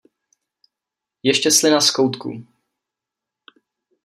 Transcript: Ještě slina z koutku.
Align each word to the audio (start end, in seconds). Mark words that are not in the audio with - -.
Ještě 1.23 1.51
slina 1.51 1.81
z 1.81 1.91
koutku. 1.91 2.47